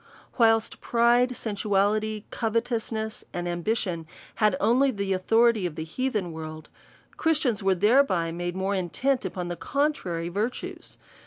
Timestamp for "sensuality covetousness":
1.35-3.23